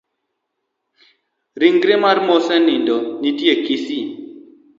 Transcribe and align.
Rigre 1.59 1.95
mar 2.03 2.17
mosenindo 2.27 2.95
nitie 3.21 3.53
kisii. 3.65 4.05